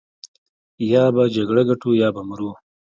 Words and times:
يا 0.91 1.03
به 1.15 1.23
جګړه 1.35 1.61
ګټو 1.69 1.89
يا 2.01 2.09
به 2.15 2.21
مرو. 2.29 2.51